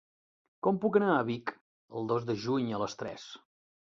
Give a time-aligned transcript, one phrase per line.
[0.67, 1.51] Com puc anar a Vic
[1.99, 3.29] el dos de juny a les tres?